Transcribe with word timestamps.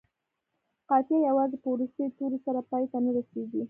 قافیه 0.89 1.19
یوازې 1.29 1.57
په 1.63 1.67
وروستي 1.73 2.03
توري 2.17 2.39
سره 2.45 2.59
پای 2.69 2.83
ته 2.91 2.97
نه 3.05 3.11
رسيږي. 3.15 3.59